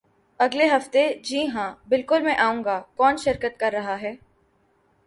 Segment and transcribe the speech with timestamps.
[0.39, 2.81] اگلے ہفتے؟ جی ہاں، بالکل میں آئوں گا.
[2.95, 4.15] کون شرکت کر رہا ہے؟